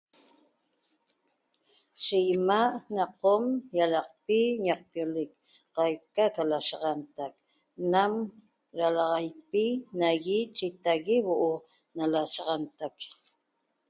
ye 2.03 2.17
ima 2.35 2.59
a' 2.77 2.83
na 2.95 3.05
qom 3.21 3.43
ñagaqpi 3.75 4.37
ñacpiolec 4.65 5.31
qaica 5.75 6.25
da 6.35 6.43
lashantec 6.51 7.33
nam 7.91 8.13
dalaxapi 8.77 9.65
naie 9.99 10.37
e' 10.45 10.51
chetague 10.57 11.17
huo 11.25 11.35
o' 11.53 11.65
na 11.95 12.03
laxashantec 12.13 12.97